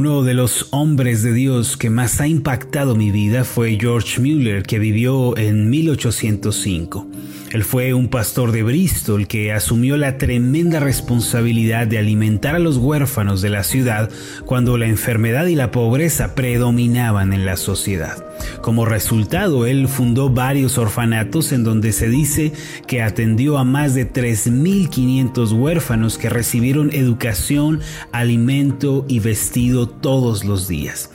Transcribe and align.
Uno 0.00 0.22
de 0.22 0.32
los 0.32 0.68
hombres 0.70 1.22
de 1.22 1.34
Dios 1.34 1.76
que 1.76 1.90
más 1.90 2.22
ha 2.22 2.26
impactado 2.26 2.96
mi 2.96 3.10
vida 3.10 3.44
fue 3.44 3.76
George 3.78 4.18
Mueller, 4.18 4.62
que 4.62 4.78
vivió 4.78 5.36
en 5.36 5.68
1805. 5.68 7.06
Él 7.52 7.64
fue 7.64 7.94
un 7.94 8.08
pastor 8.08 8.52
de 8.52 8.62
Bristol 8.62 9.26
que 9.26 9.52
asumió 9.52 9.96
la 9.96 10.18
tremenda 10.18 10.78
responsabilidad 10.78 11.88
de 11.88 11.98
alimentar 11.98 12.54
a 12.54 12.60
los 12.60 12.76
huérfanos 12.76 13.42
de 13.42 13.50
la 13.50 13.64
ciudad 13.64 14.08
cuando 14.46 14.78
la 14.78 14.86
enfermedad 14.86 15.46
y 15.46 15.56
la 15.56 15.72
pobreza 15.72 16.36
predominaban 16.36 17.32
en 17.32 17.44
la 17.44 17.56
sociedad. 17.56 18.24
Como 18.62 18.84
resultado, 18.84 19.66
él 19.66 19.88
fundó 19.88 20.30
varios 20.30 20.78
orfanatos 20.78 21.50
en 21.50 21.64
donde 21.64 21.92
se 21.92 22.08
dice 22.08 22.52
que 22.86 23.02
atendió 23.02 23.58
a 23.58 23.64
más 23.64 23.94
de 23.94 24.10
3.500 24.10 25.52
huérfanos 25.52 26.18
que 26.18 26.30
recibieron 26.30 26.90
educación, 26.92 27.80
alimento 28.12 29.04
y 29.08 29.18
vestido 29.18 29.89
todos 29.90 30.44
los 30.44 30.68
días. 30.68 31.10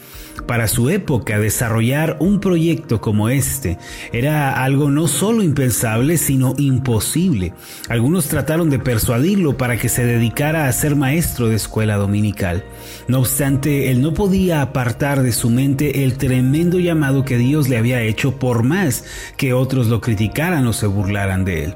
Para 0.47 0.67
su 0.67 0.89
época, 0.89 1.39
desarrollar 1.39 2.17
un 2.19 2.39
proyecto 2.39 3.01
como 3.01 3.29
este 3.29 3.79
era 4.11 4.63
algo 4.63 4.91
no 4.91 5.07
solo 5.07 5.41
impensable, 5.41 6.17
sino 6.17 6.53
imposible. 6.57 7.53
Algunos 7.89 8.27
trataron 8.27 8.69
de 8.69 8.77
persuadirlo 8.77 9.57
para 9.57 9.77
que 9.77 9.89
se 9.89 10.05
dedicara 10.05 10.67
a 10.67 10.71
ser 10.71 10.95
maestro 10.95 11.47
de 11.47 11.55
escuela 11.55 11.95
dominical. 11.95 12.63
No 13.07 13.19
obstante, 13.19 13.89
él 13.89 14.01
no 14.01 14.13
podía 14.13 14.61
apartar 14.61 15.23
de 15.23 15.31
su 15.31 15.49
mente 15.49 16.03
el 16.03 16.17
tremendo 16.17 16.79
llamado 16.79 17.25
que 17.25 17.37
Dios 17.37 17.67
le 17.67 17.77
había 17.77 18.01
hecho 18.01 18.37
por 18.37 18.61
más 18.61 19.05
que 19.37 19.53
otros 19.53 19.87
lo 19.87 19.99
criticaran 20.01 20.67
o 20.67 20.73
se 20.73 20.85
burlaran 20.85 21.43
de 21.45 21.65
él. 21.65 21.73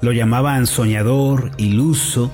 Lo 0.00 0.12
llamaban 0.12 0.66
soñador, 0.66 1.52
iluso, 1.56 2.32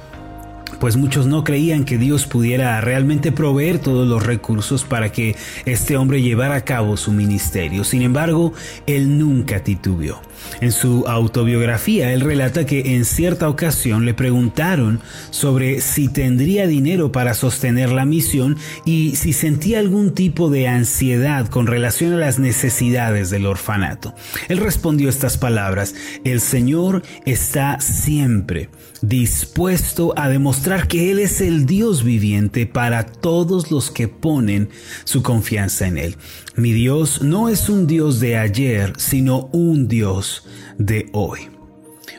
pues 0.80 0.96
muchos 0.96 1.26
no 1.26 1.44
creían 1.44 1.84
que 1.84 1.98
Dios 1.98 2.26
pudiera 2.26 2.80
realmente 2.80 3.32
proveer 3.32 3.78
todos 3.78 4.06
los 4.06 4.22
recursos 4.24 4.84
para 4.84 5.12
que 5.12 5.36
este 5.64 5.96
hombre 5.96 6.22
llevara 6.22 6.56
a 6.56 6.64
cabo 6.64 6.96
su 6.96 7.12
ministerio. 7.12 7.84
Sin 7.84 8.02
embargo, 8.02 8.52
él 8.86 9.18
nunca 9.18 9.62
titubeó. 9.62 10.20
En 10.60 10.72
su 10.72 11.04
autobiografía, 11.06 12.12
él 12.12 12.20
relata 12.20 12.66
que 12.66 12.94
en 12.96 13.04
cierta 13.04 13.48
ocasión 13.48 14.04
le 14.04 14.14
preguntaron 14.14 15.00
sobre 15.30 15.80
si 15.80 16.08
tendría 16.08 16.66
dinero 16.66 17.12
para 17.12 17.34
sostener 17.34 17.90
la 17.90 18.04
misión 18.04 18.56
y 18.84 19.16
si 19.16 19.32
sentía 19.32 19.78
algún 19.78 20.12
tipo 20.12 20.50
de 20.50 20.68
ansiedad 20.68 21.48
con 21.48 21.66
relación 21.66 22.12
a 22.12 22.18
las 22.18 22.38
necesidades 22.38 23.30
del 23.30 23.46
orfanato. 23.46 24.14
Él 24.48 24.58
respondió 24.58 25.08
estas 25.08 25.38
palabras, 25.38 25.94
el 26.24 26.40
Señor 26.40 27.02
está 27.24 27.80
siempre 27.80 28.68
dispuesto 29.08 30.12
a 30.16 30.28
demostrar 30.28 30.88
que 30.88 31.10
Él 31.10 31.18
es 31.18 31.40
el 31.40 31.66
Dios 31.66 32.04
viviente 32.04 32.66
para 32.66 33.06
todos 33.06 33.70
los 33.70 33.90
que 33.90 34.08
ponen 34.08 34.68
su 35.04 35.22
confianza 35.22 35.86
en 35.86 35.98
Él. 35.98 36.16
Mi 36.56 36.72
Dios 36.72 37.22
no 37.22 37.48
es 37.48 37.68
un 37.68 37.86
Dios 37.86 38.20
de 38.20 38.36
ayer, 38.36 38.92
sino 38.96 39.46
un 39.52 39.88
Dios 39.88 40.46
de 40.78 41.08
hoy. 41.12 41.53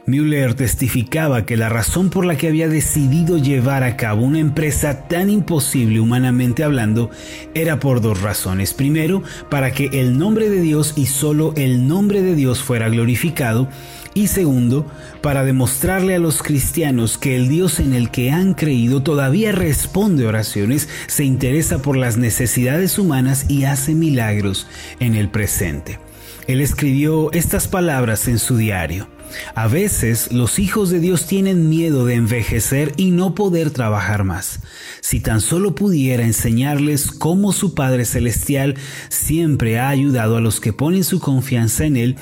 Müller 0.07 0.53
testificaba 0.53 1.47
que 1.47 1.57
la 1.57 1.67
razón 1.67 2.11
por 2.11 2.25
la 2.25 2.37
que 2.37 2.47
había 2.47 2.67
decidido 2.67 3.39
llevar 3.39 3.83
a 3.83 3.97
cabo 3.97 4.23
una 4.23 4.37
empresa 4.37 5.07
tan 5.07 5.31
imposible 5.31 5.99
humanamente 5.99 6.63
hablando 6.63 7.09
era 7.55 7.79
por 7.79 8.01
dos 8.01 8.21
razones. 8.21 8.75
Primero, 8.75 9.23
para 9.49 9.71
que 9.71 9.89
el 9.93 10.19
nombre 10.19 10.49
de 10.49 10.61
Dios 10.61 10.93
y 10.95 11.07
solo 11.07 11.53
el 11.57 11.87
nombre 11.87 12.21
de 12.21 12.35
Dios 12.35 12.61
fuera 12.61 12.87
glorificado. 12.87 13.67
Y 14.13 14.27
segundo, 14.27 14.85
para 15.21 15.43
demostrarle 15.43 16.15
a 16.15 16.19
los 16.19 16.43
cristianos 16.43 17.17
que 17.17 17.35
el 17.35 17.49
Dios 17.49 17.79
en 17.79 17.93
el 17.93 18.11
que 18.11 18.31
han 18.31 18.53
creído 18.53 19.01
todavía 19.01 19.51
responde 19.53 20.27
oraciones, 20.27 20.87
se 21.07 21.25
interesa 21.25 21.79
por 21.79 21.97
las 21.97 22.15
necesidades 22.15 22.99
humanas 22.99 23.45
y 23.49 23.63
hace 23.63 23.95
milagros 23.95 24.67
en 24.99 25.15
el 25.15 25.29
presente. 25.29 25.99
Él 26.47 26.61
escribió 26.61 27.31
estas 27.33 27.67
palabras 27.67 28.27
en 28.27 28.37
su 28.37 28.55
diario. 28.55 29.14
A 29.53 29.67
veces 29.67 30.31
los 30.31 30.59
hijos 30.59 30.89
de 30.89 30.99
Dios 30.99 31.27
tienen 31.27 31.69
miedo 31.69 32.05
de 32.05 32.15
envejecer 32.15 32.93
y 32.97 33.11
no 33.11 33.35
poder 33.35 33.71
trabajar 33.71 34.23
más. 34.23 34.59
Si 35.01 35.19
tan 35.19 35.41
solo 35.41 35.75
pudiera 35.75 36.23
enseñarles 36.23 37.11
cómo 37.11 37.53
su 37.53 37.73
Padre 37.73 38.05
Celestial 38.05 38.75
siempre 39.09 39.79
ha 39.79 39.89
ayudado 39.89 40.37
a 40.37 40.41
los 40.41 40.59
que 40.59 40.73
ponen 40.73 41.03
su 41.03 41.19
confianza 41.19 41.85
en 41.85 41.97
Él, 41.97 42.15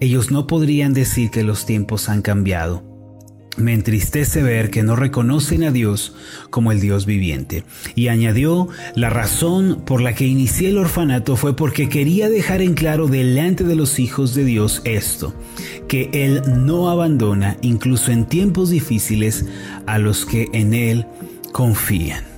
ellos 0.00 0.30
no 0.30 0.46
podrían 0.46 0.94
decir 0.94 1.30
que 1.30 1.44
los 1.44 1.66
tiempos 1.66 2.08
han 2.08 2.22
cambiado. 2.22 2.89
Me 3.60 3.74
entristece 3.74 4.42
ver 4.42 4.70
que 4.70 4.82
no 4.82 4.96
reconocen 4.96 5.64
a 5.64 5.70
Dios 5.70 6.14
como 6.50 6.72
el 6.72 6.80
Dios 6.80 7.06
viviente. 7.06 7.64
Y 7.94 8.08
añadió, 8.08 8.68
la 8.94 9.10
razón 9.10 9.82
por 9.84 10.00
la 10.00 10.14
que 10.14 10.26
inicié 10.26 10.70
el 10.70 10.78
orfanato 10.78 11.36
fue 11.36 11.54
porque 11.54 11.88
quería 11.88 12.28
dejar 12.28 12.62
en 12.62 12.74
claro 12.74 13.06
delante 13.06 13.64
de 13.64 13.76
los 13.76 13.98
hijos 13.98 14.34
de 14.34 14.44
Dios 14.44 14.80
esto, 14.84 15.34
que 15.88 16.10
Él 16.12 16.42
no 16.46 16.90
abandona, 16.90 17.56
incluso 17.62 18.12
en 18.12 18.26
tiempos 18.26 18.70
difíciles, 18.70 19.44
a 19.86 19.98
los 19.98 20.24
que 20.24 20.48
en 20.52 20.74
Él 20.74 21.06
confían. 21.52 22.29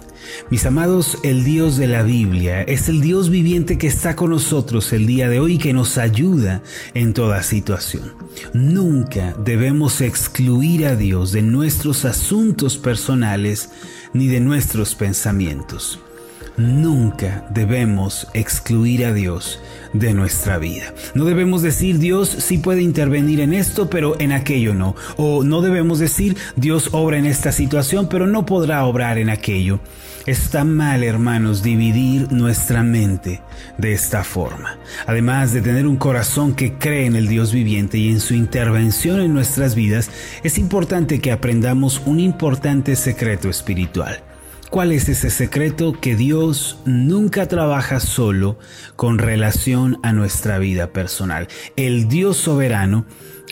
Mis 0.51 0.67
amados, 0.67 1.19
el 1.23 1.45
Dios 1.45 1.77
de 1.77 1.87
la 1.87 2.03
Biblia 2.03 2.63
es 2.63 2.89
el 2.89 3.01
Dios 3.01 3.31
viviente 3.31 3.79
que 3.79 3.87
está 3.87 4.17
con 4.17 4.31
nosotros 4.31 4.93
el 4.93 5.07
día 5.07 5.29
de 5.29 5.41
hoy 5.41 5.55
y 5.55 5.59
que 5.59 5.73
nos 5.73 5.97
ayuda 5.97 6.63
en 6.95 7.15
toda 7.15 7.43
situación. 7.43 8.13
Nunca 8.53 9.35
debemos 9.45 10.01
excluir 10.01 10.87
a 10.87 10.97
Dios 10.97 11.33
de 11.33 11.43
nuestros 11.43 12.05
asuntos 12.05 12.77
personales 12.77 13.71
ni 14.13 14.29
de 14.29 14.41
nuestros 14.41 14.95
pensamientos. 14.95 15.99
Nunca 16.63 17.45
debemos 17.51 18.29
excluir 18.35 19.05
a 19.05 19.13
Dios 19.13 19.59
de 19.93 20.15
nuestra 20.15 20.59
vida. 20.59 20.95
No 21.13 21.25
debemos 21.25 21.61
decir 21.61 21.99
Dios 21.99 22.29
sí 22.29 22.59
puede 22.59 22.83
intervenir 22.83 23.41
en 23.41 23.53
esto, 23.53 23.91
pero 23.91 24.15
en 24.21 24.31
aquello 24.31 24.73
no. 24.73 24.95
O 25.17 25.43
no 25.43 25.61
debemos 25.61 25.99
decir 25.99 26.37
Dios 26.55 26.91
obra 26.93 27.19
en 27.19 27.27
esta 27.27 27.51
situación, 27.51 28.09
pero 28.09 28.29
no 28.29 28.47
podrá 28.47 28.85
obrar 28.85 29.19
en 29.19 29.29
aquello. 29.29 29.81
Está 30.25 30.63
mal, 30.63 31.03
hermanos, 31.03 31.65
dividir 31.65 32.31
nuestra 32.31 32.85
mente 32.85 33.43
de 33.77 33.93
esta 33.93 34.23
forma. 34.23 34.79
Además 35.07 35.53
de 35.53 35.63
tener 35.63 35.89
un 35.89 35.97
corazón 35.97 36.55
que 36.55 36.75
cree 36.75 37.07
en 37.07 37.17
el 37.17 37.27
Dios 37.27 37.53
viviente 37.53 37.99
y 37.99 38.09
en 38.09 38.21
su 38.21 38.35
intervención 38.35 39.21
en 39.21 39.35
nuestras 39.35 39.75
vidas, 39.75 40.13
es 40.45 40.59
importante 40.59 41.19
que 41.19 41.33
aprendamos 41.33 42.03
un 42.07 42.21
importante 42.21 42.95
secreto 42.95 43.51
espiritual. 43.51 44.23
¿Cuál 44.73 44.93
es 44.93 45.07
ese 45.11 45.29
secreto? 45.29 45.93
Que 45.93 46.17
Dios 46.17 46.79
nunca 46.87 47.47
trabaja 47.47 48.01
solo 48.01 48.59
con 48.97 49.19
relación 49.19 49.99
a 50.03 50.15
nuestra 50.15 50.59
vida 50.59 50.95
personal. 50.95 51.47
El 51.77 52.09
Dios 52.09 52.39
soberano 52.39 53.05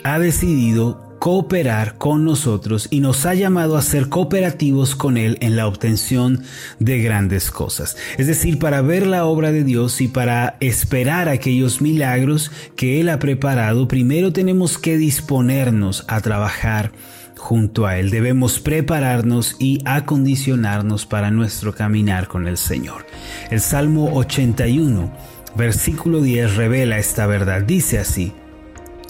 ha 0.03 0.17
decidido 0.17 1.11
cooperar 1.19 1.99
con 1.99 2.25
nosotros 2.25 2.87
y 2.89 3.01
nos 3.01 3.27
ha 3.27 3.35
llamado 3.35 3.77
a 3.77 3.83
ser 3.83 4.09
cooperativos 4.09 4.95
con 4.95 5.15
Él 5.15 5.37
en 5.41 5.55
la 5.55 5.67
obtención 5.67 6.41
de 6.79 7.03
grandes 7.03 7.51
cosas. 7.51 7.97
Es 8.17 8.25
decir, 8.25 8.57
para 8.57 8.81
ver 8.81 9.05
la 9.05 9.25
obra 9.25 9.51
de 9.51 9.63
Dios 9.63 10.01
y 10.01 10.07
para 10.07 10.57
esperar 10.59 11.29
aquellos 11.29 11.81
milagros 11.81 12.49
que 12.75 12.99
Él 12.99 13.09
ha 13.09 13.19
preparado, 13.19 13.87
primero 13.87 14.33
tenemos 14.33 14.79
que 14.79 14.97
disponernos 14.97 16.03
a 16.07 16.19
trabajar 16.21 16.91
junto 17.41 17.87
a 17.87 17.97
Él. 17.97 18.11
Debemos 18.11 18.59
prepararnos 18.59 19.55
y 19.57 19.81
acondicionarnos 19.83 21.07
para 21.07 21.31
nuestro 21.31 21.73
caminar 21.73 22.27
con 22.27 22.47
el 22.47 22.55
Señor. 22.55 23.07
El 23.49 23.59
Salmo 23.59 24.13
81, 24.13 25.11
versículo 25.55 26.21
10 26.21 26.55
revela 26.55 26.99
esta 26.99 27.25
verdad. 27.25 27.63
Dice 27.63 27.97
así, 27.97 28.31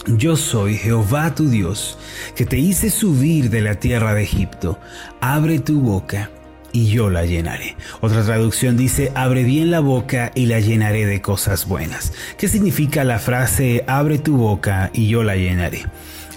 yo 0.07 0.37
soy 0.37 0.77
Jehová 0.77 1.35
tu 1.35 1.49
Dios, 1.49 1.99
que 2.33 2.45
te 2.45 2.57
hice 2.57 2.89
subir 2.89 3.49
de 3.49 3.59
la 3.59 3.75
tierra 3.75 4.13
de 4.13 4.23
Egipto. 4.23 4.79
Abre 5.19 5.59
tu 5.59 5.81
boca 5.81 6.31
y 6.71 6.87
yo 6.87 7.09
la 7.09 7.25
llenaré. 7.25 7.75
Otra 7.99 8.23
traducción 8.23 8.77
dice, 8.77 9.11
abre 9.13 9.43
bien 9.43 9.71
la 9.71 9.81
boca 9.81 10.31
y 10.33 10.45
la 10.45 10.61
llenaré 10.61 11.05
de 11.05 11.21
cosas 11.21 11.67
buenas. 11.67 12.13
¿Qué 12.37 12.47
significa 12.47 13.03
la 13.03 13.19
frase, 13.19 13.83
abre 13.87 14.19
tu 14.19 14.37
boca 14.37 14.89
y 14.93 15.09
yo 15.09 15.21
la 15.21 15.35
llenaré? 15.35 15.83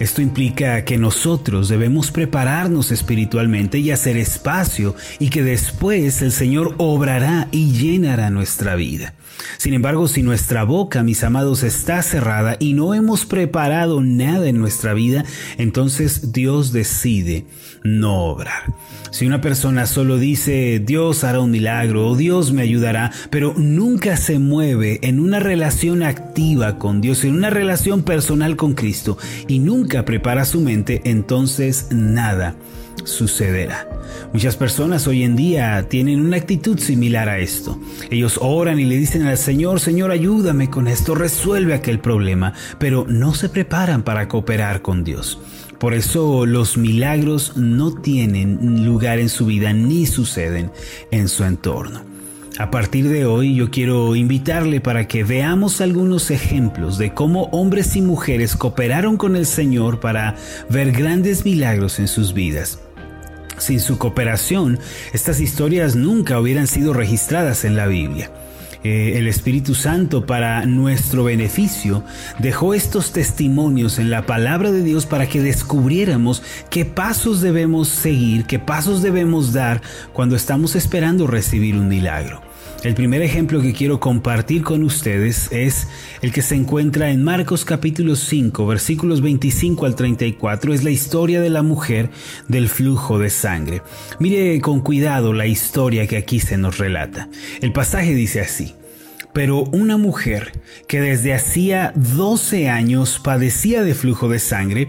Esto 0.00 0.22
implica 0.22 0.84
que 0.84 0.98
nosotros 0.98 1.68
debemos 1.68 2.10
prepararnos 2.10 2.90
espiritualmente 2.90 3.78
y 3.78 3.90
hacer 3.92 4.16
espacio 4.16 4.96
y 5.18 5.30
que 5.30 5.42
después 5.42 6.20
el 6.22 6.32
Señor 6.32 6.74
obrará 6.78 7.48
y 7.52 7.72
llenará 7.72 8.30
nuestra 8.30 8.74
vida. 8.74 9.14
Sin 9.58 9.74
embargo, 9.74 10.08
si 10.08 10.22
nuestra 10.22 10.64
boca, 10.64 11.02
mis 11.02 11.22
amados, 11.22 11.62
está 11.62 12.02
cerrada 12.02 12.56
y 12.58 12.74
no 12.74 12.94
hemos 12.94 13.24
preparado 13.24 14.00
nada 14.00 14.48
en 14.48 14.58
nuestra 14.58 14.94
vida, 14.94 15.24
entonces 15.58 16.32
Dios 16.32 16.72
decide 16.72 17.46
no 17.82 18.24
obrar. 18.24 18.74
Si 19.10 19.26
una 19.26 19.40
persona 19.40 19.86
solo 19.86 20.18
dice 20.18 20.82
Dios 20.84 21.22
hará 21.22 21.38
un 21.38 21.52
milagro 21.52 22.08
o 22.08 22.16
Dios 22.16 22.52
me 22.52 22.62
ayudará, 22.62 23.12
pero 23.30 23.54
nunca 23.56 24.16
se 24.16 24.40
mueve 24.40 24.98
en 25.02 25.20
una 25.20 25.38
relación 25.38 26.02
activa 26.02 26.78
con 26.78 27.00
Dios, 27.00 27.22
en 27.22 27.36
una 27.36 27.50
relación 27.50 28.02
personal 28.02 28.56
con 28.56 28.74
Cristo 28.74 29.16
y 29.46 29.60
nunca 29.60 29.83
nunca 29.84 30.06
prepara 30.06 30.46
su 30.46 30.62
mente, 30.62 31.02
entonces 31.04 31.88
nada 31.90 32.56
sucederá. 33.04 33.86
Muchas 34.32 34.56
personas 34.56 35.06
hoy 35.06 35.24
en 35.24 35.36
día 35.36 35.86
tienen 35.90 36.24
una 36.24 36.38
actitud 36.38 36.78
similar 36.78 37.28
a 37.28 37.38
esto. 37.38 37.78
Ellos 38.10 38.38
oran 38.40 38.80
y 38.80 38.84
le 38.84 38.96
dicen 38.96 39.26
al 39.26 39.36
Señor, 39.36 39.80
Señor, 39.80 40.10
ayúdame 40.10 40.70
con 40.70 40.88
esto, 40.88 41.14
resuelve 41.14 41.74
aquel 41.74 41.98
problema, 41.98 42.54
pero 42.78 43.04
no 43.06 43.34
se 43.34 43.50
preparan 43.50 44.04
para 44.04 44.26
cooperar 44.26 44.80
con 44.80 45.04
Dios. 45.04 45.38
Por 45.78 45.92
eso 45.92 46.46
los 46.46 46.78
milagros 46.78 47.58
no 47.58 47.92
tienen 47.92 48.86
lugar 48.86 49.18
en 49.18 49.28
su 49.28 49.44
vida 49.44 49.74
ni 49.74 50.06
suceden 50.06 50.70
en 51.10 51.28
su 51.28 51.44
entorno. 51.44 52.13
A 52.56 52.70
partir 52.70 53.08
de 53.08 53.26
hoy 53.26 53.56
yo 53.56 53.72
quiero 53.72 54.14
invitarle 54.14 54.80
para 54.80 55.08
que 55.08 55.24
veamos 55.24 55.80
algunos 55.80 56.30
ejemplos 56.30 56.98
de 56.98 57.12
cómo 57.12 57.44
hombres 57.46 57.96
y 57.96 58.00
mujeres 58.00 58.54
cooperaron 58.54 59.16
con 59.16 59.34
el 59.34 59.44
Señor 59.44 59.98
para 59.98 60.36
ver 60.70 60.92
grandes 60.92 61.44
milagros 61.44 61.98
en 61.98 62.06
sus 62.06 62.32
vidas. 62.32 62.78
Sin 63.58 63.80
su 63.80 63.98
cooperación, 63.98 64.78
estas 65.12 65.40
historias 65.40 65.96
nunca 65.96 66.38
hubieran 66.38 66.68
sido 66.68 66.92
registradas 66.92 67.64
en 67.64 67.74
la 67.74 67.88
Biblia. 67.88 68.30
Eh, 68.84 69.16
el 69.16 69.26
Espíritu 69.28 69.74
Santo 69.74 70.26
para 70.26 70.66
nuestro 70.66 71.24
beneficio 71.24 72.04
dejó 72.38 72.74
estos 72.74 73.12
testimonios 73.12 73.98
en 73.98 74.10
la 74.10 74.26
palabra 74.26 74.72
de 74.72 74.82
Dios 74.82 75.06
para 75.06 75.26
que 75.26 75.40
descubriéramos 75.40 76.42
qué 76.68 76.84
pasos 76.84 77.40
debemos 77.40 77.88
seguir, 77.88 78.44
qué 78.44 78.58
pasos 78.58 79.02
debemos 79.02 79.54
dar 79.54 79.80
cuando 80.12 80.36
estamos 80.36 80.76
esperando 80.76 81.26
recibir 81.26 81.76
un 81.76 81.88
milagro. 81.88 82.42
El 82.84 82.94
primer 82.94 83.22
ejemplo 83.22 83.62
que 83.62 83.72
quiero 83.72 83.98
compartir 83.98 84.62
con 84.62 84.82
ustedes 84.82 85.50
es 85.50 85.88
el 86.20 86.34
que 86.34 86.42
se 86.42 86.54
encuentra 86.54 87.10
en 87.10 87.24
Marcos 87.24 87.64
capítulo 87.64 88.14
5 88.14 88.66
versículos 88.66 89.22
25 89.22 89.86
al 89.86 89.94
34. 89.94 90.74
Es 90.74 90.84
la 90.84 90.90
historia 90.90 91.40
de 91.40 91.48
la 91.48 91.62
mujer 91.62 92.10
del 92.46 92.68
flujo 92.68 93.18
de 93.18 93.30
sangre. 93.30 93.80
Mire 94.18 94.60
con 94.60 94.82
cuidado 94.82 95.32
la 95.32 95.46
historia 95.46 96.06
que 96.06 96.18
aquí 96.18 96.40
se 96.40 96.58
nos 96.58 96.76
relata. 96.76 97.30
El 97.62 97.72
pasaje 97.72 98.14
dice 98.14 98.42
así. 98.42 98.74
Pero 99.32 99.64
una 99.72 99.96
mujer 99.96 100.52
que 100.86 101.00
desde 101.00 101.32
hacía 101.32 101.94
12 101.96 102.68
años 102.68 103.18
padecía 103.18 103.82
de 103.82 103.94
flujo 103.94 104.28
de 104.28 104.38
sangre, 104.38 104.88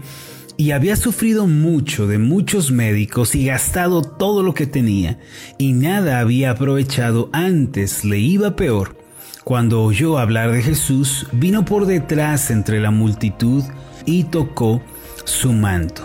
y 0.56 0.70
había 0.70 0.96
sufrido 0.96 1.46
mucho 1.46 2.06
de 2.06 2.18
muchos 2.18 2.70
médicos 2.70 3.34
y 3.34 3.46
gastado 3.46 4.02
todo 4.02 4.42
lo 4.42 4.54
que 4.54 4.66
tenía, 4.66 5.18
y 5.58 5.72
nada 5.72 6.20
había 6.20 6.52
aprovechado 6.52 7.28
antes, 7.32 8.04
le 8.04 8.18
iba 8.18 8.56
peor. 8.56 8.96
Cuando 9.44 9.82
oyó 9.82 10.18
hablar 10.18 10.50
de 10.50 10.62
Jesús, 10.62 11.26
vino 11.32 11.64
por 11.64 11.86
detrás 11.86 12.50
entre 12.50 12.80
la 12.80 12.90
multitud 12.90 13.62
y 14.04 14.24
tocó 14.24 14.82
su 15.24 15.52
manto. 15.52 16.02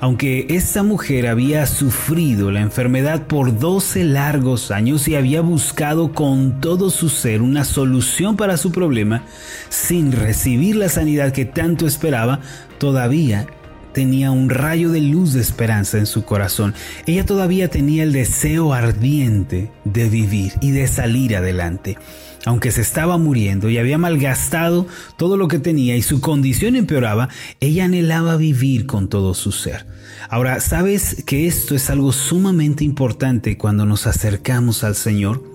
Aunque 0.00 0.46
esta 0.48 0.82
mujer 0.82 1.26
había 1.26 1.66
sufrido 1.66 2.50
la 2.50 2.60
enfermedad 2.60 3.26
por 3.26 3.58
doce 3.58 4.04
largos 4.04 4.70
años 4.70 5.06
y 5.06 5.16
había 5.16 5.42
buscado 5.42 6.12
con 6.12 6.60
todo 6.60 6.90
su 6.90 7.08
ser 7.08 7.42
una 7.42 7.64
solución 7.64 8.36
para 8.36 8.56
su 8.56 8.72
problema, 8.72 9.24
sin 9.68 10.12
recibir 10.12 10.76
la 10.76 10.88
sanidad 10.88 11.32
que 11.32 11.44
tanto 11.44 11.86
esperaba, 11.86 12.40
todavía 12.78 13.46
tenía 13.92 14.30
un 14.30 14.50
rayo 14.50 14.90
de 14.90 15.00
luz 15.00 15.32
de 15.32 15.40
esperanza 15.40 15.98
en 15.98 16.06
su 16.06 16.24
corazón. 16.24 16.74
Ella 17.06 17.26
todavía 17.26 17.68
tenía 17.68 18.02
el 18.02 18.12
deseo 18.12 18.72
ardiente 18.72 19.70
de 19.84 20.08
vivir 20.08 20.52
y 20.60 20.70
de 20.70 20.86
salir 20.86 21.36
adelante. 21.36 21.98
Aunque 22.44 22.72
se 22.72 22.80
estaba 22.80 23.18
muriendo 23.18 23.70
y 23.70 23.78
había 23.78 23.98
malgastado 23.98 24.86
todo 25.16 25.36
lo 25.36 25.46
que 25.46 25.60
tenía 25.60 25.96
y 25.96 26.02
su 26.02 26.20
condición 26.20 26.74
empeoraba, 26.74 27.28
ella 27.60 27.84
anhelaba 27.84 28.36
vivir 28.36 28.86
con 28.86 29.08
todo 29.08 29.34
su 29.34 29.52
ser. 29.52 29.86
Ahora, 30.28 30.60
¿sabes 30.60 31.22
que 31.24 31.46
esto 31.46 31.74
es 31.74 31.88
algo 31.90 32.10
sumamente 32.10 32.84
importante 32.84 33.56
cuando 33.56 33.86
nos 33.86 34.06
acercamos 34.06 34.82
al 34.82 34.96
Señor? 34.96 35.51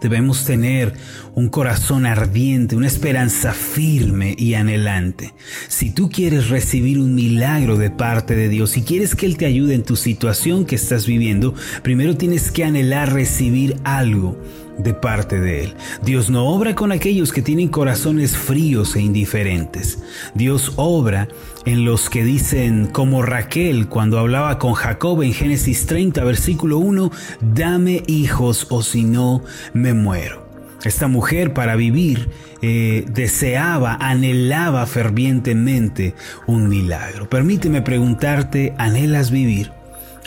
Debemos 0.00 0.44
tener 0.44 0.94
un 1.34 1.48
corazón 1.48 2.06
ardiente, 2.06 2.76
una 2.76 2.86
esperanza 2.86 3.52
firme 3.52 4.34
y 4.38 4.54
anhelante. 4.54 5.34
Si 5.68 5.90
tú 5.90 6.10
quieres 6.10 6.48
recibir 6.48 6.98
un 6.98 7.14
milagro 7.14 7.76
de 7.76 7.90
parte 7.90 8.34
de 8.34 8.48
Dios 8.48 8.76
y 8.76 8.82
quieres 8.82 9.14
que 9.14 9.26
Él 9.26 9.36
te 9.36 9.46
ayude 9.46 9.74
en 9.74 9.84
tu 9.84 9.96
situación 9.96 10.64
que 10.64 10.76
estás 10.76 11.06
viviendo, 11.06 11.54
primero 11.82 12.16
tienes 12.16 12.50
que 12.50 12.64
anhelar 12.64 13.12
recibir 13.12 13.76
algo 13.84 14.36
de 14.78 14.94
parte 14.94 15.40
de 15.40 15.64
Él. 15.64 15.74
Dios 16.02 16.30
no 16.30 16.46
obra 16.48 16.74
con 16.74 16.92
aquellos 16.92 17.32
que 17.32 17.42
tienen 17.42 17.68
corazones 17.68 18.36
fríos 18.36 18.96
e 18.96 19.00
indiferentes. 19.00 19.98
Dios 20.34 20.72
obra 20.76 21.28
en 21.64 21.84
los 21.84 22.10
que 22.10 22.24
dicen, 22.24 22.86
como 22.86 23.22
Raquel 23.22 23.88
cuando 23.88 24.18
hablaba 24.18 24.58
con 24.58 24.74
Jacob 24.74 25.22
en 25.22 25.32
Génesis 25.32 25.86
30, 25.86 26.24
versículo 26.24 26.78
1, 26.78 27.10
dame 27.40 28.02
hijos 28.06 28.66
o 28.70 28.82
si 28.82 29.04
no, 29.04 29.42
me 29.72 29.94
muero. 29.94 30.46
Esta 30.84 31.08
mujer 31.08 31.52
para 31.52 31.74
vivir 31.74 32.28
eh, 32.62 33.04
deseaba, 33.08 33.96
anhelaba 34.00 34.86
fervientemente 34.86 36.14
un 36.46 36.68
milagro. 36.68 37.28
Permíteme 37.28 37.82
preguntarte, 37.82 38.72
¿anhelas 38.78 39.30
vivir? 39.30 39.72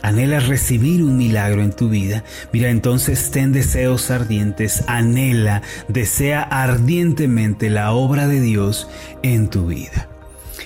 Anhelas 0.02 0.48
recibir 0.48 1.04
un 1.04 1.18
milagro 1.18 1.62
en 1.62 1.72
tu 1.72 1.90
vida, 1.90 2.24
mira 2.52 2.70
entonces 2.70 3.32
ten 3.32 3.52
deseos 3.52 4.12
ardientes, 4.12 4.84
anhela, 4.88 5.62
desea 5.88 6.42
ardientemente 6.42 7.70
la 7.70 7.92
obra 7.92 8.28
de 8.28 8.42
Dios 8.42 8.88
en 9.24 9.50
tu 9.50 9.68
vida. 9.68 10.08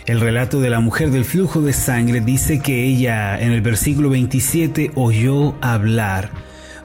El 0.05 0.19
relato 0.19 0.59
de 0.59 0.69
la 0.69 0.81
mujer 0.81 1.11
del 1.11 1.23
flujo 1.23 1.61
de 1.61 1.71
sangre 1.71 2.19
dice 2.19 2.59
que 2.59 2.83
ella 2.83 3.39
en 3.39 3.51
el 3.51 3.61
versículo 3.61 4.09
27 4.09 4.91
oyó 4.95 5.55
hablar 5.61 6.31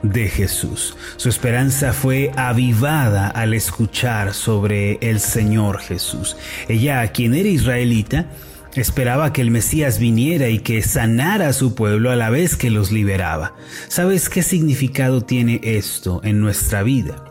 de 0.01 0.29
Jesús. 0.29 0.95
Su 1.17 1.29
esperanza 1.29 1.91
fue 1.93 2.31
avivada 2.37 3.27
al 3.27 3.53
escuchar 3.53 4.33
sobre 4.33 4.97
el 5.01 5.19
Señor 5.19 5.79
Jesús. 5.79 6.37
Ella, 6.67 7.05
quien 7.09 7.33
era 7.33 7.49
israelita, 7.49 8.27
Esperaba 8.75 9.33
que 9.33 9.41
el 9.41 9.49
Mesías 9.49 9.99
viniera 9.99 10.49
y 10.49 10.59
que 10.59 10.81
sanara 10.83 11.47
a 11.49 11.53
su 11.53 11.73
pueblo 11.73 12.11
a 12.11 12.15
la 12.15 12.29
vez 12.29 12.55
que 12.55 12.69
los 12.69 12.91
liberaba. 12.91 13.55
¿Sabes 13.87 14.29
qué 14.29 14.43
significado 14.43 15.21
tiene 15.21 15.59
esto 15.63 16.21
en 16.23 16.39
nuestra 16.39 16.83
vida? 16.83 17.25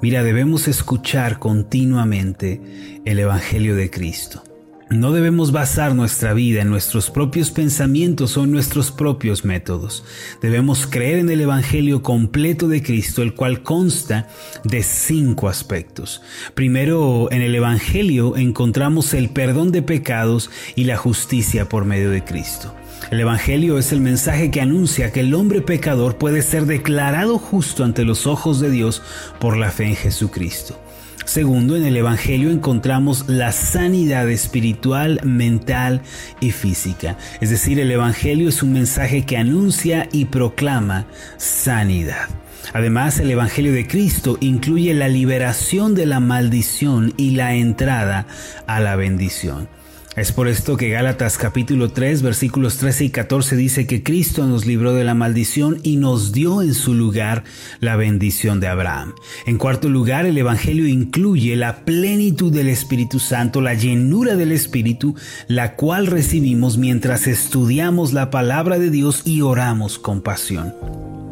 Mira, 0.00 0.22
debemos 0.22 0.68
escuchar 0.68 1.38
continuamente 1.38 3.00
el 3.04 3.18
Evangelio 3.18 3.74
de 3.74 3.90
Cristo. 3.90 4.42
No 4.90 5.12
debemos 5.12 5.50
basar 5.50 5.94
nuestra 5.94 6.34
vida 6.34 6.60
en 6.60 6.68
nuestros 6.68 7.10
propios 7.10 7.50
pensamientos 7.50 8.36
o 8.36 8.44
en 8.44 8.50
nuestros 8.52 8.92
propios 8.92 9.44
métodos. 9.44 10.04
Debemos 10.42 10.86
creer 10.86 11.18
en 11.18 11.30
el 11.30 11.40
Evangelio 11.40 12.02
completo 12.02 12.68
de 12.68 12.82
Cristo, 12.82 13.22
el 13.22 13.34
cual 13.34 13.62
consta 13.62 14.28
de 14.62 14.82
cinco 14.82 15.48
aspectos. 15.48 16.20
Primero, 16.54 17.28
en 17.32 17.40
el 17.40 17.54
Evangelio 17.54 18.36
encontramos 18.36 19.14
el 19.14 19.30
perdón 19.30 19.72
de 19.72 19.82
pecados 19.82 20.50
y 20.76 20.84
la 20.84 20.98
justicia 20.98 21.68
por 21.68 21.86
medio 21.86 22.10
de 22.10 22.22
Cristo. 22.22 22.74
El 23.10 23.20
Evangelio 23.20 23.78
es 23.78 23.90
el 23.90 24.00
mensaje 24.00 24.50
que 24.50 24.60
anuncia 24.60 25.12
que 25.12 25.20
el 25.20 25.34
hombre 25.34 25.62
pecador 25.62 26.18
puede 26.18 26.42
ser 26.42 26.66
declarado 26.66 27.38
justo 27.38 27.84
ante 27.84 28.04
los 28.04 28.26
ojos 28.26 28.60
de 28.60 28.70
Dios 28.70 29.02
por 29.40 29.56
la 29.56 29.70
fe 29.70 29.84
en 29.84 29.96
Jesucristo. 29.96 30.78
Segundo, 31.24 31.76
en 31.76 31.84
el 31.84 31.96
Evangelio 31.96 32.50
encontramos 32.50 33.28
la 33.28 33.52
sanidad 33.52 34.28
espiritual, 34.30 35.20
mental 35.24 36.02
y 36.40 36.50
física. 36.50 37.16
Es 37.40 37.50
decir, 37.50 37.80
el 37.80 37.90
Evangelio 37.90 38.48
es 38.48 38.62
un 38.62 38.72
mensaje 38.72 39.24
que 39.24 39.36
anuncia 39.36 40.08
y 40.12 40.26
proclama 40.26 41.06
sanidad. 41.36 42.28
Además, 42.72 43.18
el 43.20 43.30
Evangelio 43.30 43.72
de 43.72 43.86
Cristo 43.86 44.36
incluye 44.40 44.94
la 44.94 45.08
liberación 45.08 45.94
de 45.94 46.06
la 46.06 46.20
maldición 46.20 47.12
y 47.16 47.30
la 47.30 47.54
entrada 47.54 48.26
a 48.66 48.80
la 48.80 48.96
bendición. 48.96 49.68
Es 50.16 50.30
por 50.30 50.46
esto 50.46 50.76
que 50.76 50.90
Gálatas 50.90 51.38
capítulo 51.38 51.90
3 51.90 52.22
versículos 52.22 52.76
13 52.76 53.06
y 53.06 53.10
14 53.10 53.56
dice 53.56 53.86
que 53.88 54.04
Cristo 54.04 54.46
nos 54.46 54.64
libró 54.64 54.94
de 54.94 55.02
la 55.02 55.14
maldición 55.14 55.80
y 55.82 55.96
nos 55.96 56.30
dio 56.30 56.62
en 56.62 56.72
su 56.74 56.94
lugar 56.94 57.42
la 57.80 57.96
bendición 57.96 58.60
de 58.60 58.68
Abraham. 58.68 59.14
En 59.44 59.58
cuarto 59.58 59.88
lugar, 59.88 60.24
el 60.24 60.38
Evangelio 60.38 60.86
incluye 60.86 61.56
la 61.56 61.84
plenitud 61.84 62.52
del 62.52 62.68
Espíritu 62.68 63.18
Santo, 63.18 63.60
la 63.60 63.74
llenura 63.74 64.36
del 64.36 64.52
Espíritu, 64.52 65.16
la 65.48 65.74
cual 65.74 66.06
recibimos 66.06 66.78
mientras 66.78 67.26
estudiamos 67.26 68.12
la 68.12 68.30
palabra 68.30 68.78
de 68.78 68.90
Dios 68.90 69.22
y 69.24 69.40
oramos 69.40 69.98
con 69.98 70.20
pasión. 70.20 71.23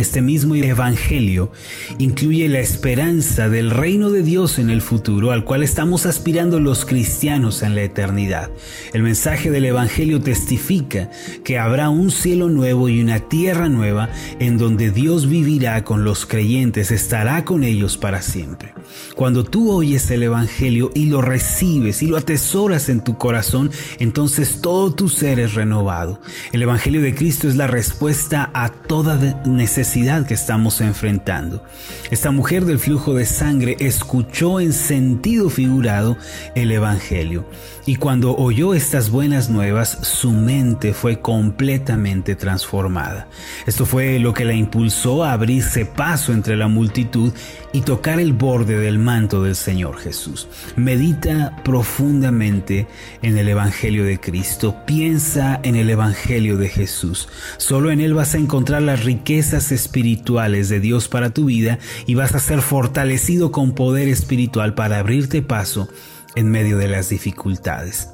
Este 0.00 0.22
mismo 0.22 0.54
Evangelio 0.54 1.52
incluye 1.98 2.48
la 2.48 2.60
esperanza 2.60 3.50
del 3.50 3.70
reino 3.70 4.08
de 4.08 4.22
Dios 4.22 4.58
en 4.58 4.70
el 4.70 4.80
futuro 4.80 5.30
al 5.30 5.44
cual 5.44 5.62
estamos 5.62 6.06
aspirando 6.06 6.58
los 6.58 6.86
cristianos 6.86 7.62
en 7.62 7.74
la 7.74 7.82
eternidad. 7.82 8.50
El 8.94 9.02
mensaje 9.02 9.50
del 9.50 9.66
Evangelio 9.66 10.22
testifica 10.22 11.10
que 11.44 11.58
habrá 11.58 11.90
un 11.90 12.10
cielo 12.10 12.48
nuevo 12.48 12.88
y 12.88 13.02
una 13.02 13.28
tierra 13.28 13.68
nueva 13.68 14.08
en 14.38 14.56
donde 14.56 14.90
Dios 14.90 15.28
vivirá 15.28 15.84
con 15.84 16.02
los 16.02 16.24
creyentes, 16.24 16.92
estará 16.92 17.44
con 17.44 17.62
ellos 17.62 17.98
para 17.98 18.22
siempre. 18.22 18.72
Cuando 19.16 19.44
tú 19.44 19.70
oyes 19.70 20.10
el 20.10 20.22
Evangelio 20.22 20.92
y 20.94 21.10
lo 21.10 21.20
recibes 21.20 22.02
y 22.02 22.06
lo 22.06 22.16
atesoras 22.16 22.88
en 22.88 23.04
tu 23.04 23.18
corazón, 23.18 23.70
entonces 23.98 24.62
todo 24.62 24.94
tu 24.94 25.10
ser 25.10 25.40
es 25.40 25.52
renovado. 25.52 26.22
El 26.52 26.62
Evangelio 26.62 27.02
de 27.02 27.14
Cristo 27.14 27.48
es 27.48 27.56
la 27.56 27.66
respuesta 27.66 28.50
a 28.54 28.70
toda 28.70 29.42
necesidad 29.44 29.89
que 30.26 30.34
estamos 30.34 30.80
enfrentando. 30.80 31.64
Esta 32.12 32.30
mujer 32.30 32.64
del 32.64 32.78
flujo 32.78 33.12
de 33.14 33.26
sangre 33.26 33.76
escuchó 33.80 34.60
en 34.60 34.72
sentido 34.72 35.50
figurado 35.50 36.16
el 36.54 36.70
Evangelio 36.70 37.44
y 37.86 37.96
cuando 37.96 38.36
oyó 38.36 38.72
estas 38.72 39.10
buenas 39.10 39.50
nuevas, 39.50 39.98
su 40.02 40.30
mente 40.30 40.94
fue 40.94 41.20
completamente 41.20 42.36
transformada. 42.36 43.26
Esto 43.66 43.84
fue 43.84 44.20
lo 44.20 44.32
que 44.32 44.44
la 44.44 44.54
impulsó 44.54 45.24
a 45.24 45.32
abrirse 45.32 45.86
paso 45.86 46.32
entre 46.32 46.56
la 46.56 46.68
multitud 46.68 47.32
y 47.72 47.82
tocar 47.82 48.20
el 48.20 48.32
borde 48.32 48.78
del 48.78 48.98
manto 48.98 49.42
del 49.42 49.54
Señor 49.54 49.98
Jesús. 49.98 50.48
Medita 50.76 51.56
profundamente 51.64 52.86
en 53.22 53.38
el 53.38 53.48
Evangelio 53.48 54.04
de 54.04 54.18
Cristo, 54.18 54.76
piensa 54.86 55.60
en 55.62 55.76
el 55.76 55.90
Evangelio 55.90 56.56
de 56.56 56.68
Jesús. 56.68 57.28
Solo 57.58 57.90
en 57.90 58.00
Él 58.00 58.14
vas 58.14 58.34
a 58.34 58.38
encontrar 58.38 58.82
las 58.82 59.04
riquezas 59.04 59.72
espirituales 59.72 60.68
de 60.68 60.80
Dios 60.80 61.08
para 61.08 61.30
tu 61.30 61.46
vida 61.46 61.78
y 62.06 62.14
vas 62.14 62.34
a 62.34 62.40
ser 62.40 62.62
fortalecido 62.62 63.52
con 63.52 63.74
poder 63.74 64.08
espiritual 64.08 64.74
para 64.74 64.98
abrirte 64.98 65.42
paso 65.42 65.88
en 66.34 66.50
medio 66.50 66.78
de 66.78 66.88
las 66.88 67.08
dificultades. 67.08 68.08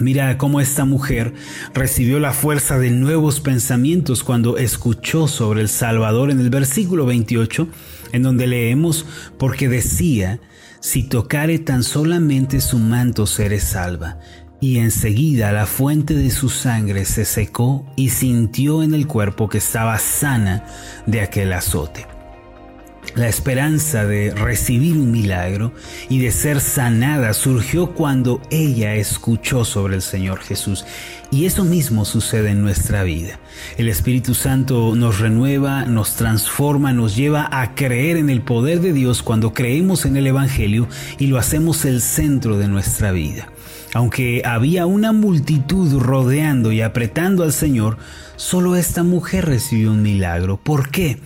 Mira 0.00 0.38
cómo 0.38 0.60
esta 0.60 0.84
mujer 0.84 1.34
recibió 1.72 2.18
la 2.18 2.32
fuerza 2.32 2.80
de 2.80 2.90
nuevos 2.90 3.40
pensamientos 3.40 4.24
cuando 4.24 4.58
escuchó 4.58 5.28
sobre 5.28 5.60
el 5.60 5.68
Salvador 5.68 6.32
en 6.32 6.40
el 6.40 6.50
versículo 6.50 7.06
28, 7.06 7.68
en 8.14 8.22
donde 8.22 8.46
leemos, 8.46 9.04
porque 9.38 9.68
decía, 9.68 10.40
si 10.80 11.02
tocare 11.02 11.58
tan 11.58 11.82
solamente 11.82 12.60
su 12.60 12.78
manto 12.78 13.26
seré 13.26 13.58
salva. 13.58 14.20
Y 14.60 14.78
enseguida 14.78 15.52
la 15.52 15.66
fuente 15.66 16.14
de 16.14 16.30
su 16.30 16.48
sangre 16.48 17.04
se 17.04 17.24
secó 17.24 17.84
y 17.96 18.10
sintió 18.10 18.82
en 18.82 18.94
el 18.94 19.06
cuerpo 19.06 19.48
que 19.48 19.58
estaba 19.58 19.98
sana 19.98 20.64
de 21.06 21.20
aquel 21.20 21.52
azote. 21.52 22.13
La 23.14 23.28
esperanza 23.28 24.04
de 24.04 24.34
recibir 24.34 24.96
un 24.96 25.12
milagro 25.12 25.72
y 26.08 26.18
de 26.18 26.32
ser 26.32 26.60
sanada 26.60 27.32
surgió 27.32 27.94
cuando 27.94 28.42
ella 28.50 28.96
escuchó 28.96 29.64
sobre 29.64 29.94
el 29.94 30.02
Señor 30.02 30.40
Jesús. 30.40 30.84
Y 31.30 31.44
eso 31.44 31.64
mismo 31.64 32.04
sucede 32.04 32.50
en 32.50 32.62
nuestra 32.62 33.04
vida. 33.04 33.38
El 33.78 33.88
Espíritu 33.88 34.34
Santo 34.34 34.96
nos 34.96 35.20
renueva, 35.20 35.84
nos 35.84 36.16
transforma, 36.16 36.92
nos 36.92 37.14
lleva 37.14 37.48
a 37.52 37.76
creer 37.76 38.16
en 38.16 38.30
el 38.30 38.42
poder 38.42 38.80
de 38.80 38.92
Dios 38.92 39.22
cuando 39.22 39.54
creemos 39.54 40.06
en 40.06 40.16
el 40.16 40.26
Evangelio 40.26 40.88
y 41.16 41.28
lo 41.28 41.38
hacemos 41.38 41.84
el 41.84 42.00
centro 42.00 42.58
de 42.58 42.66
nuestra 42.66 43.12
vida. 43.12 43.48
Aunque 43.94 44.42
había 44.44 44.86
una 44.86 45.12
multitud 45.12 46.00
rodeando 46.00 46.72
y 46.72 46.80
apretando 46.80 47.44
al 47.44 47.52
Señor, 47.52 47.96
solo 48.34 48.74
esta 48.74 49.04
mujer 49.04 49.44
recibió 49.46 49.92
un 49.92 50.02
milagro. 50.02 50.56
¿Por 50.56 50.90
qué? 50.90 51.20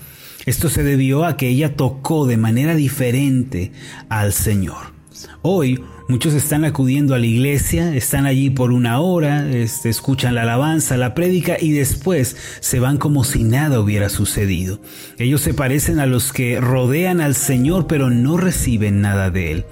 Esto 0.49 0.71
se 0.71 0.83
debió 0.83 1.27
a 1.27 1.37
que 1.37 1.47
ella 1.47 1.77
tocó 1.77 2.27
de 2.27 2.39
manera 2.39 2.75
diferente 2.75 3.71
al 4.09 4.33
Señor. 4.33 4.95
Hoy 5.43 5.85
muchos 6.09 6.33
están 6.33 6.65
acudiendo 6.65 7.15
a 7.15 7.19
la 7.19 7.27
iglesia, 7.27 7.95
están 7.95 8.25
allí 8.25 8.49
por 8.49 8.73
una 8.73 8.99
hora, 8.99 9.47
este, 9.47 9.91
escuchan 9.91 10.35
la 10.35 10.43
alabanza, 10.43 10.97
la 10.97 11.13
prédica 11.13 11.59
y 11.61 11.73
después 11.73 12.35
se 12.61 12.81
van 12.81 12.97
como 12.97 13.25
si 13.25 13.45
nada 13.45 13.79
hubiera 13.79 14.09
sucedido. 14.09 14.81
Ellos 15.19 15.43
se 15.43 15.53
parecen 15.53 16.01
a 16.01 16.07
los 16.07 16.33
que 16.33 16.59
rodean 16.63 17.21
al 17.21 17.35
Señor 17.35 17.87
pero 17.87 18.09
no 18.09 18.39
reciben 18.39 19.03
nada 19.03 19.31
de 19.31 19.53
Él. 19.53 19.65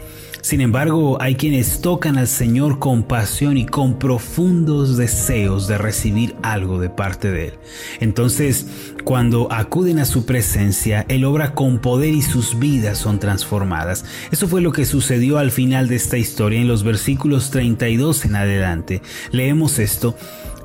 Sin 0.46 0.60
embargo, 0.60 1.20
hay 1.20 1.34
quienes 1.34 1.80
tocan 1.80 2.16
al 2.18 2.28
Señor 2.28 2.78
con 2.78 3.02
pasión 3.02 3.56
y 3.56 3.66
con 3.66 3.98
profundos 3.98 4.96
deseos 4.96 5.66
de 5.66 5.76
recibir 5.76 6.36
algo 6.40 6.78
de 6.78 6.88
parte 6.88 7.32
de 7.32 7.48
Él. 7.48 7.54
Entonces, 7.98 8.94
cuando 9.02 9.50
acuden 9.50 9.98
a 9.98 10.04
su 10.04 10.24
presencia, 10.24 11.04
Él 11.08 11.24
obra 11.24 11.52
con 11.52 11.80
poder 11.80 12.14
y 12.14 12.22
sus 12.22 12.60
vidas 12.60 12.96
son 12.96 13.18
transformadas. 13.18 14.04
Eso 14.30 14.46
fue 14.46 14.60
lo 14.60 14.70
que 14.70 14.86
sucedió 14.86 15.38
al 15.38 15.50
final 15.50 15.88
de 15.88 15.96
esta 15.96 16.16
historia 16.16 16.60
en 16.60 16.68
los 16.68 16.84
versículos 16.84 17.50
32 17.50 18.24
en 18.26 18.36
adelante. 18.36 19.02
Leemos 19.32 19.80
esto, 19.80 20.16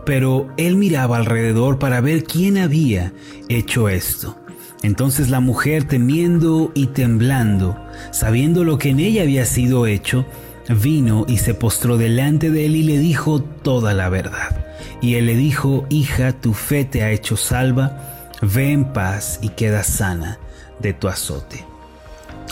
pero 0.05 0.53
Él 0.57 0.75
miraba 0.75 1.17
alrededor 1.17 1.79
para 1.79 2.01
ver 2.01 2.23
quién 2.23 2.59
había 2.59 3.13
hecho 3.49 3.89
esto. 3.89 4.40
Entonces 4.83 5.29
la 5.29 5.39
mujer, 5.39 5.83
temiendo 5.83 6.71
y 6.73 6.87
temblando, 6.87 7.77
sabiendo 8.11 8.63
lo 8.63 8.77
que 8.77 8.89
en 8.89 8.99
ella 8.99 9.21
había 9.21 9.45
sido 9.45 9.85
hecho, 9.85 10.25
vino 10.69 11.25
y 11.27 11.37
se 11.37 11.53
postró 11.53 11.97
delante 11.97 12.49
de 12.49 12.65
él 12.65 12.75
y 12.75 12.83
le 12.83 12.97
dijo 12.97 13.41
toda 13.41 13.93
la 13.93 14.09
verdad. 14.09 14.65
Y 15.01 15.15
él 15.15 15.27
le 15.27 15.35
dijo, 15.35 15.85
hija, 15.89 16.33
tu 16.33 16.53
fe 16.53 16.85
te 16.85 17.03
ha 17.03 17.11
hecho 17.11 17.37
salva, 17.37 18.29
ve 18.41 18.71
en 18.71 18.85
paz 18.85 19.39
y 19.41 19.49
queda 19.49 19.83
sana 19.83 20.39
de 20.79 20.93
tu 20.93 21.07
azote. 21.07 21.65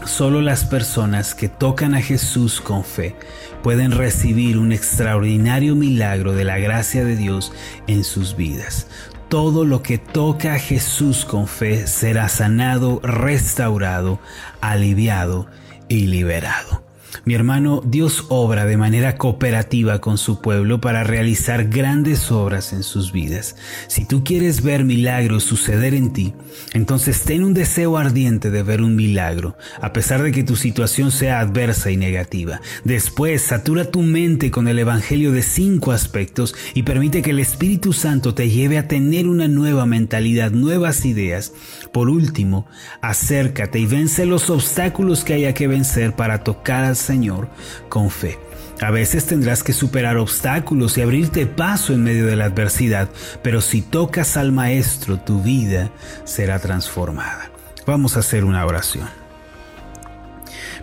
Solo 0.05 0.41
las 0.41 0.65
personas 0.65 1.35
que 1.35 1.49
tocan 1.49 1.93
a 1.93 2.01
Jesús 2.01 2.61
con 2.61 2.83
fe 2.85 3.15
pueden 3.63 3.91
recibir 3.91 4.57
un 4.57 4.71
extraordinario 4.71 5.75
milagro 5.75 6.33
de 6.33 6.45
la 6.45 6.57
gracia 6.57 7.03
de 7.03 7.15
Dios 7.15 7.51
en 7.87 8.03
sus 8.03 8.35
vidas 8.35 8.87
todo 9.29 9.63
lo 9.63 9.83
que 9.83 9.99
toca 9.99 10.55
a 10.55 10.59
Jesús 10.59 11.23
con 11.23 11.47
fe 11.47 11.85
será 11.85 12.27
sanado, 12.29 12.99
restaurado, 13.03 14.19
aliviado 14.59 15.47
y 15.87 16.07
liberado. 16.07 16.88
Mi 17.25 17.33
hermano, 17.33 17.81
Dios 17.85 18.25
obra 18.29 18.65
de 18.65 18.77
manera 18.77 19.17
cooperativa 19.17 19.99
con 19.99 20.17
su 20.17 20.41
pueblo 20.41 20.81
para 20.81 21.03
realizar 21.03 21.65
grandes 21.65 22.31
obras 22.31 22.73
en 22.73 22.83
sus 22.83 23.11
vidas. 23.11 23.55
Si 23.87 24.05
tú 24.05 24.23
quieres 24.23 24.63
ver 24.63 24.83
milagros 24.83 25.43
suceder 25.43 25.93
en 25.93 26.13
ti, 26.13 26.33
entonces 26.73 27.21
ten 27.21 27.43
un 27.43 27.53
deseo 27.53 27.97
ardiente 27.97 28.49
de 28.49 28.63
ver 28.63 28.81
un 28.81 28.95
milagro, 28.95 29.55
a 29.81 29.93
pesar 29.93 30.23
de 30.23 30.31
que 30.31 30.43
tu 30.43 30.55
situación 30.55 31.11
sea 31.11 31.39
adversa 31.39 31.91
y 31.91 31.97
negativa. 31.97 32.61
Después, 32.83 33.41
satura 33.41 33.85
tu 33.85 34.01
mente 34.01 34.51
con 34.51 34.67
el 34.67 34.79
Evangelio 34.79 35.31
de 35.31 35.41
cinco 35.41 35.91
aspectos 35.91 36.55
y 36.73 36.83
permite 36.83 37.21
que 37.21 37.31
el 37.31 37.39
Espíritu 37.39 37.93
Santo 37.93 38.33
te 38.33 38.49
lleve 38.49 38.77
a 38.77 38.87
tener 38.87 39.27
una 39.27 39.47
nueva 39.47 39.85
mentalidad, 39.85 40.51
nuevas 40.51 41.05
ideas. 41.05 41.53
Por 41.91 42.09
último, 42.09 42.67
acércate 43.01 43.79
y 43.79 43.85
vence 43.85 44.25
los 44.25 44.49
obstáculos 44.49 45.23
que 45.23 45.33
haya 45.33 45.53
que 45.53 45.67
vencer 45.67 46.15
para 46.15 46.43
tocar 46.43 46.79
Señor 46.99 47.47
con 47.89 48.09
fe. 48.09 48.37
A 48.81 48.91
veces 48.91 49.25
tendrás 49.25 49.61
que 49.61 49.73
superar 49.73 50.17
obstáculos 50.17 50.97
y 50.97 51.01
abrirte 51.01 51.45
paso 51.45 51.93
en 51.93 52.03
medio 52.03 52.25
de 52.25 52.37
la 52.37 52.45
adversidad, 52.45 53.09
pero 53.41 53.59
si 53.59 53.81
tocas 53.81 54.37
al 54.37 54.53
Maestro, 54.53 55.19
tu 55.19 55.41
vida 55.41 55.91
será 56.23 56.59
transformada. 56.59 57.51
Vamos 57.85 58.15
a 58.15 58.19
hacer 58.19 58.45
una 58.45 58.65
oración. 58.65 59.07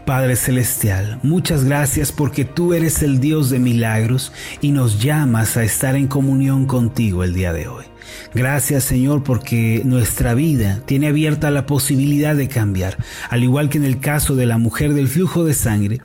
Padre 0.05 0.37
Celestial, 0.37 1.19
muchas 1.25 1.65
gracias 1.65 2.13
porque 2.13 2.45
tú 2.45 2.75
eres 2.75 3.03
el 3.03 3.19
Dios 3.19 3.51
de 3.51 3.59
milagros 3.59 4.33
y 4.61 4.71
nos 4.71 5.03
llamas 5.03 5.57
a 5.57 5.65
estar 5.65 5.97
en 5.97 6.07
comunión 6.07 6.67
contigo 6.67 7.25
el 7.25 7.35
día 7.35 7.53
de 7.53 7.67
hoy. 7.67 7.87
Gracias 8.33 8.85
Señor 8.85 9.25
porque 9.25 9.83
nuestra 9.85 10.35
vida 10.35 10.81
tiene 10.87 11.09
abierta 11.09 11.51
la 11.51 11.67
posibilidad 11.67 12.37
de 12.37 12.47
cambiar, 12.47 12.99
al 13.31 13.43
igual 13.43 13.69
que 13.69 13.79
en 13.79 13.85
el 13.85 13.99
caso 13.99 14.37
de 14.37 14.47
la 14.47 14.59
mujer 14.59 14.95
del 14.95 15.09
flujo 15.09 15.45
de 15.45 15.55
sangre. 15.55 16.01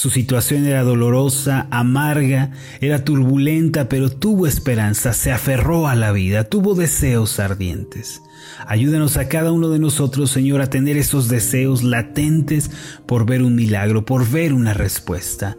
Su 0.00 0.08
situación 0.08 0.64
era 0.64 0.82
dolorosa, 0.82 1.66
amarga, 1.70 2.52
era 2.80 3.04
turbulenta, 3.04 3.90
pero 3.90 4.08
tuvo 4.08 4.46
esperanza, 4.46 5.12
se 5.12 5.30
aferró 5.30 5.88
a 5.88 5.94
la 5.94 6.10
vida, 6.10 6.44
tuvo 6.44 6.74
deseos 6.74 7.38
ardientes. 7.38 8.22
Ayúdanos 8.66 9.18
a 9.18 9.28
cada 9.28 9.52
uno 9.52 9.68
de 9.68 9.78
nosotros, 9.78 10.30
Señor, 10.30 10.62
a 10.62 10.70
tener 10.70 10.96
esos 10.96 11.28
deseos 11.28 11.82
latentes 11.82 12.70
por 13.04 13.26
ver 13.26 13.42
un 13.42 13.54
milagro, 13.54 14.06
por 14.06 14.26
ver 14.26 14.54
una 14.54 14.72
respuesta. 14.72 15.58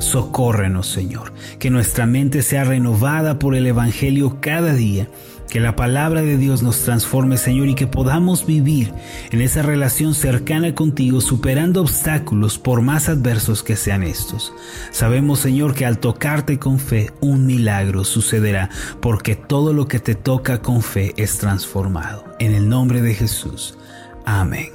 Socórrenos, 0.00 0.88
Señor, 0.88 1.32
que 1.58 1.70
nuestra 1.70 2.06
mente 2.06 2.42
sea 2.42 2.64
renovada 2.64 3.38
por 3.38 3.54
el 3.54 3.66
Evangelio 3.66 4.38
cada 4.40 4.74
día 4.74 5.08
que 5.50 5.60
la 5.60 5.76
palabra 5.76 6.22
de 6.22 6.38
Dios 6.38 6.62
nos 6.62 6.80
transforme, 6.84 7.36
Señor, 7.36 7.68
y 7.68 7.74
que 7.74 7.86
podamos 7.86 8.46
vivir 8.46 8.94
en 9.30 9.42
esa 9.42 9.62
relación 9.62 10.14
cercana 10.14 10.74
contigo, 10.74 11.20
superando 11.20 11.82
obstáculos 11.82 12.56
por 12.58 12.80
más 12.80 13.08
adversos 13.08 13.62
que 13.62 13.76
sean 13.76 14.02
estos. 14.02 14.54
Sabemos, 14.92 15.40
Señor, 15.40 15.74
que 15.74 15.84
al 15.84 15.98
tocarte 15.98 16.58
con 16.58 16.78
fe, 16.78 17.10
un 17.20 17.46
milagro 17.46 18.04
sucederá, 18.04 18.70
porque 19.02 19.34
todo 19.34 19.72
lo 19.72 19.88
que 19.88 19.98
te 19.98 20.14
toca 20.14 20.62
con 20.62 20.82
fe 20.82 21.12
es 21.16 21.38
transformado. 21.38 22.24
En 22.38 22.54
el 22.54 22.68
nombre 22.68 23.02
de 23.02 23.14
Jesús. 23.14 23.76
Amén 24.24 24.70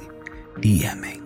y 0.62 0.84
amén. 0.84 1.25